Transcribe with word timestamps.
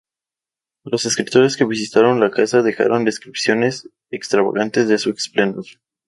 Los 0.83 1.05
escritores 1.05 1.55
que 1.57 1.63
visitaron 1.63 2.19
la 2.19 2.31
casa 2.31 2.63
dejaron 2.63 3.05
descripciones 3.05 3.87
extravagantes 4.09 4.87
de 4.87 4.97
su 4.97 5.11
esplendor. 5.11 5.65